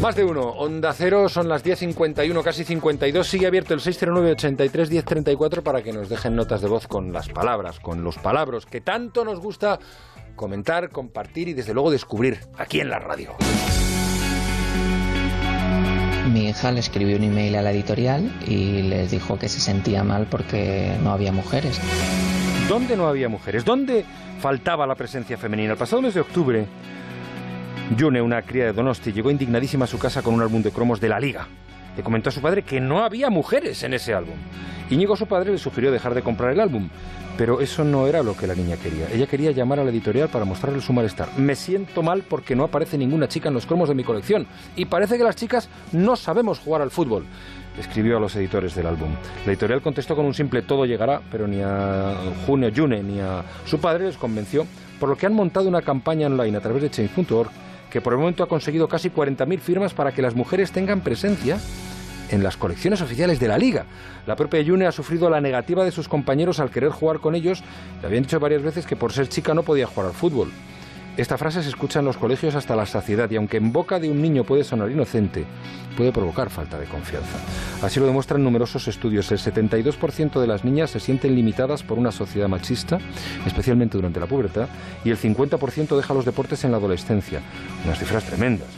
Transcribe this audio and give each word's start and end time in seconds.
Más 0.00 0.14
de 0.14 0.24
uno. 0.24 0.42
Onda 0.42 0.92
Cero 0.92 1.28
son 1.28 1.48
las 1.48 1.64
10.51, 1.64 2.42
casi 2.44 2.62
52. 2.64 3.26
Sigue 3.26 3.48
abierto 3.48 3.74
el 3.74 3.80
609-83-1034 3.80 5.62
para 5.62 5.82
que 5.82 5.92
nos 5.92 6.08
dejen 6.08 6.36
notas 6.36 6.60
de 6.60 6.68
voz 6.68 6.86
con 6.86 7.12
las 7.12 7.28
palabras, 7.28 7.80
con 7.80 8.04
los 8.04 8.16
palabras 8.16 8.64
que 8.64 8.80
tanto 8.80 9.24
nos 9.24 9.40
gusta 9.40 9.80
comentar, 10.36 10.90
compartir 10.90 11.48
y 11.48 11.52
desde 11.52 11.74
luego 11.74 11.90
descubrir 11.90 12.38
aquí 12.56 12.78
en 12.78 12.90
la 12.90 13.00
radio. 13.00 13.34
Mi 16.32 16.48
hija 16.48 16.70
le 16.70 16.78
escribió 16.78 17.16
un 17.16 17.24
email 17.24 17.56
a 17.56 17.62
la 17.62 17.72
editorial 17.72 18.32
y 18.46 18.82
les 18.82 19.10
dijo 19.10 19.36
que 19.36 19.48
se 19.48 19.58
sentía 19.58 20.04
mal 20.04 20.28
porque 20.30 20.96
no 21.02 21.10
había 21.10 21.32
mujeres. 21.32 21.80
¿Dónde 22.68 22.96
no 22.96 23.08
había 23.08 23.28
mujeres? 23.28 23.64
¿Dónde 23.64 24.04
faltaba 24.40 24.86
la 24.86 24.94
presencia 24.94 25.36
femenina? 25.36 25.72
El 25.72 25.78
pasado 25.78 26.02
mes 26.02 26.14
de 26.14 26.20
octubre, 26.20 26.66
Yune, 27.96 28.20
una 28.20 28.42
cría 28.42 28.66
de 28.66 28.72
Donosti, 28.72 29.12
llegó 29.12 29.30
indignadísima 29.30 29.86
a 29.86 29.88
su 29.88 29.98
casa 29.98 30.20
con 30.20 30.34
un 30.34 30.42
álbum 30.42 30.62
de 30.62 30.70
cromos 30.70 31.00
de 31.00 31.08
la 31.08 31.18
Liga. 31.18 31.46
Le 31.96 32.02
comentó 32.02 32.28
a 32.28 32.32
su 32.32 32.42
padre 32.42 32.62
que 32.62 32.80
no 32.80 33.02
había 33.02 33.30
mujeres 33.30 33.82
en 33.82 33.94
ese 33.94 34.12
álbum. 34.12 34.34
Íñigo, 34.90 35.16
su 35.16 35.26
padre, 35.26 35.52
le 35.52 35.58
sugirió 35.58 35.90
dejar 35.90 36.14
de 36.14 36.22
comprar 36.22 36.52
el 36.52 36.60
álbum, 36.60 36.90
pero 37.38 37.60
eso 37.60 37.84
no 37.84 38.06
era 38.06 38.22
lo 38.22 38.36
que 38.36 38.46
la 38.46 38.54
niña 38.54 38.76
quería. 38.76 39.08
Ella 39.10 39.26
quería 39.26 39.52
llamar 39.52 39.80
a 39.80 39.84
la 39.84 39.90
editorial 39.90 40.28
para 40.28 40.44
mostrarle 40.44 40.82
su 40.82 40.92
malestar. 40.92 41.28
Me 41.38 41.56
siento 41.56 42.02
mal 42.02 42.24
porque 42.28 42.54
no 42.54 42.64
aparece 42.64 42.98
ninguna 42.98 43.26
chica 43.26 43.48
en 43.48 43.54
los 43.54 43.64
cromos 43.64 43.88
de 43.88 43.94
mi 43.94 44.04
colección 44.04 44.46
y 44.76 44.84
parece 44.84 45.16
que 45.16 45.24
las 45.24 45.36
chicas 45.36 45.70
no 45.92 46.14
sabemos 46.14 46.58
jugar 46.58 46.82
al 46.82 46.90
fútbol 46.90 47.24
escribió 47.78 48.16
a 48.16 48.20
los 48.20 48.34
editores 48.34 48.74
del 48.74 48.88
álbum. 48.88 49.10
La 49.46 49.52
editorial 49.52 49.80
contestó 49.80 50.16
con 50.16 50.26
un 50.26 50.34
simple 50.34 50.62
todo 50.62 50.84
llegará, 50.84 51.20
pero 51.30 51.46
ni 51.46 51.62
a 51.62 52.16
June 52.44 53.02
ni 53.04 53.20
a 53.20 53.44
su 53.66 53.78
padre 53.78 54.06
les 54.06 54.16
convenció, 54.16 54.66
por 54.98 55.08
lo 55.08 55.16
que 55.16 55.26
han 55.26 55.34
montado 55.34 55.68
una 55.68 55.82
campaña 55.82 56.26
online 56.26 56.56
a 56.56 56.60
través 56.60 56.82
de 56.82 56.90
change.org 56.90 57.50
que 57.90 58.00
por 58.00 58.12
el 58.12 58.18
momento 58.18 58.42
ha 58.42 58.48
conseguido 58.48 58.88
casi 58.88 59.10
40.000 59.10 59.58
firmas 59.60 59.94
para 59.94 60.12
que 60.12 60.22
las 60.22 60.34
mujeres 60.34 60.72
tengan 60.72 61.00
presencia 61.00 61.58
en 62.30 62.42
las 62.42 62.56
colecciones 62.56 63.00
oficiales 63.00 63.40
de 63.40 63.48
la 63.48 63.58
liga. 63.58 63.86
La 64.26 64.36
propia 64.36 64.60
Yune 64.60 64.86
ha 64.86 64.92
sufrido 64.92 65.30
la 65.30 65.40
negativa 65.40 65.84
de 65.84 65.90
sus 65.90 66.08
compañeros 66.08 66.60
al 66.60 66.70
querer 66.70 66.90
jugar 66.90 67.20
con 67.20 67.34
ellos. 67.34 67.62
Le 68.00 68.06
habían 68.06 68.24
dicho 68.24 68.40
varias 68.40 68.62
veces 68.62 68.86
que 68.86 68.96
por 68.96 69.12
ser 69.12 69.28
chica 69.28 69.54
no 69.54 69.62
podía 69.62 69.86
jugar 69.86 70.08
al 70.08 70.14
fútbol. 70.14 70.50
Esta 71.18 71.36
frase 71.36 71.64
se 71.64 71.68
escucha 71.68 71.98
en 71.98 72.04
los 72.04 72.16
colegios 72.16 72.54
hasta 72.54 72.76
la 72.76 72.86
saciedad 72.86 73.28
y 73.28 73.34
aunque 73.34 73.56
en 73.56 73.72
boca 73.72 73.98
de 73.98 74.08
un 74.08 74.22
niño 74.22 74.44
puede 74.44 74.62
sonar 74.62 74.88
inocente, 74.88 75.44
puede 75.96 76.12
provocar 76.12 76.48
falta 76.48 76.78
de 76.78 76.86
confianza. 76.86 77.38
Así 77.82 77.98
lo 77.98 78.06
demuestran 78.06 78.44
numerosos 78.44 78.86
estudios. 78.86 79.32
El 79.32 79.38
72% 79.38 80.40
de 80.40 80.46
las 80.46 80.64
niñas 80.64 80.90
se 80.90 81.00
sienten 81.00 81.34
limitadas 81.34 81.82
por 81.82 81.98
una 81.98 82.12
sociedad 82.12 82.46
machista, 82.46 82.98
especialmente 83.44 83.98
durante 83.98 84.20
la 84.20 84.26
pubertad, 84.26 84.68
y 85.04 85.10
el 85.10 85.18
50% 85.18 85.96
deja 85.96 86.14
los 86.14 86.24
deportes 86.24 86.62
en 86.62 86.70
la 86.70 86.76
adolescencia. 86.76 87.40
Unas 87.84 87.98
cifras 87.98 88.22
tremendas. 88.22 88.68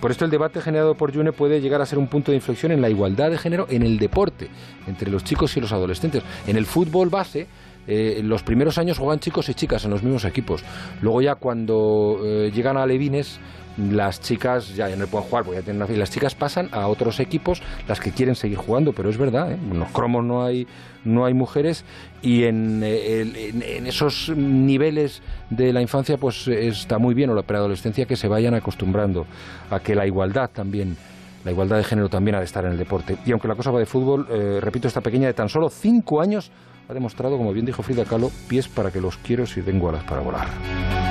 Por 0.00 0.10
esto 0.10 0.24
el 0.24 0.30
debate 0.30 0.60
generado 0.60 0.96
por 0.96 1.12
Yune 1.12 1.32
puede 1.32 1.60
llegar 1.60 1.80
a 1.80 1.86
ser 1.86 1.98
un 1.98 2.08
punto 2.08 2.30
de 2.30 2.36
inflexión 2.36 2.72
en 2.72 2.82
la 2.82 2.90
igualdad 2.90 3.30
de 3.30 3.38
género 3.38 3.66
en 3.70 3.82
el 3.82 3.98
deporte, 3.98 4.50
entre 4.86 5.10
los 5.10 5.24
chicos 5.24 5.56
y 5.56 5.60
los 5.60 5.72
adolescentes. 5.72 6.24
En 6.46 6.56
el 6.56 6.66
fútbol 6.66 7.08
base, 7.08 7.46
eh, 7.86 8.20
los 8.22 8.42
primeros 8.42 8.78
años 8.78 8.98
juegan 8.98 9.18
chicos 9.20 9.48
y 9.48 9.54
chicas 9.54 9.84
en 9.84 9.90
los 9.90 10.02
mismos 10.02 10.24
equipos. 10.24 10.62
Luego 11.00 11.22
ya 11.22 11.34
cuando 11.34 12.20
eh, 12.24 12.50
llegan 12.54 12.76
a 12.76 12.86
Levines, 12.86 13.40
las 13.76 14.20
chicas 14.20 14.74
ya, 14.76 14.94
no 14.96 15.06
pueden 15.06 15.28
jugar 15.28 15.44
porque 15.44 15.60
ya 15.60 15.64
tienen 15.64 15.82
una 15.82 15.96
las 15.96 16.10
chicas 16.10 16.34
pasan 16.34 16.68
a 16.72 16.88
otros 16.88 17.20
equipos 17.20 17.62
las 17.88 18.00
que 18.00 18.10
quieren 18.10 18.34
seguir 18.34 18.58
jugando 18.58 18.92
pero 18.92 19.08
es 19.08 19.16
verdad 19.16 19.50
¿eh? 19.50 19.54
en 19.54 19.78
los 19.78 19.88
cromos 19.88 20.22
no 20.22 20.44
hay 20.44 20.66
no 21.04 21.24
hay 21.24 21.32
mujeres 21.32 21.86
y 22.20 22.44
en, 22.44 22.82
en, 22.84 23.86
esos 23.86 24.30
niveles 24.36 25.22
de 25.48 25.72
la 25.72 25.80
infancia 25.80 26.18
pues 26.18 26.46
está 26.48 26.98
muy 26.98 27.14
bien 27.14 27.30
o 27.30 27.34
la 27.34 27.44
preadolescencia 27.44 28.04
que 28.04 28.14
se 28.14 28.28
vayan 28.28 28.52
acostumbrando 28.52 29.26
a 29.70 29.80
que 29.80 29.94
la 29.94 30.06
igualdad 30.06 30.50
también 30.52 30.98
la 31.44 31.50
igualdad 31.50 31.76
de 31.76 31.84
género 31.84 32.08
también 32.08 32.36
ha 32.36 32.38
de 32.38 32.44
estar 32.44 32.64
en 32.64 32.72
el 32.72 32.78
deporte 32.78 33.16
y 33.24 33.32
aunque 33.32 33.48
la 33.48 33.54
cosa 33.54 33.70
va 33.70 33.78
de 33.78 33.86
fútbol 33.86 34.26
repito 34.60 34.88
esta 34.88 35.00
pequeña 35.00 35.26
de 35.26 35.34
tan 35.34 35.48
solo 35.48 35.68
cinco 35.68 36.20
años 36.20 36.50
ha 36.88 36.94
demostrado, 36.94 37.36
como 37.36 37.52
bien 37.52 37.66
dijo 37.66 37.82
Frida 37.82 38.04
Kahlo, 38.04 38.30
pies 38.48 38.68
para 38.68 38.90
que 38.90 39.00
los 39.00 39.16
quiero 39.18 39.46
si 39.46 39.62
tengo 39.62 39.88
alas 39.88 40.04
para 40.04 40.20
volar. 40.20 41.01